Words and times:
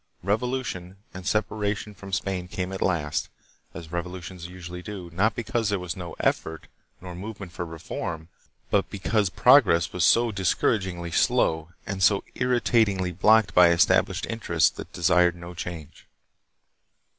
Revolution 0.23 0.97
and 1.13 1.27
separation 1.27 1.93
from 1.93 2.11
Spain 2.11 2.47
came 2.47 2.71
at 2.73 2.81
last, 2.81 3.29
as 3.71 3.91
revolutions 3.91 4.47
usually 4.47 4.81
do, 4.81 5.11
not 5.13 5.35
because 5.35 5.69
there 5.69 5.77
was 5.77 5.95
no 5.95 6.15
effort 6.19 6.65
nor 7.01 7.13
movement 7.13 7.51
for 7.51 7.65
reform, 7.67 8.27
but 8.71 8.89
because 8.89 9.29
progress 9.29 9.93
was 9.93 10.03
so 10.03 10.31
discouragingly 10.31 11.11
slow 11.11 11.69
and 11.85 12.01
so 12.01 12.23
irritatingly 12.33 13.11
blocked 13.11 13.53
by 13.53 13.69
estab 13.69 14.05
lished 14.07 14.25
interests 14.27 14.71
that 14.71 14.91
desired 14.91 15.35
no 15.35 15.53
change. 15.53 16.07